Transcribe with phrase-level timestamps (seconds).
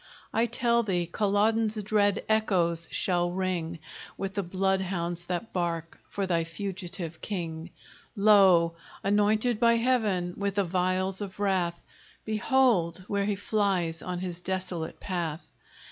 [0.33, 3.77] I tell thee, Culloden's dread echoes shall ring
[4.17, 7.69] With the bloodhounds that bark for thy fugitive king.
[8.15, 8.73] Lo!
[9.03, 11.79] anointed by Heaven with the vials of wrath,
[12.25, 15.45] Behold, where he flies on his desolate path!